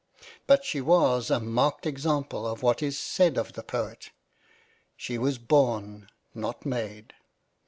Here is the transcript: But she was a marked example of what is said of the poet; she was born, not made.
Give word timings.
But 0.47 0.65
she 0.65 0.81
was 0.81 1.29
a 1.29 1.39
marked 1.39 1.85
example 1.85 2.47
of 2.47 2.63
what 2.63 2.81
is 2.81 2.97
said 2.97 3.37
of 3.37 3.53
the 3.53 3.61
poet; 3.61 4.09
she 4.97 5.19
was 5.19 5.37
born, 5.37 6.09
not 6.33 6.65
made. 6.65 7.13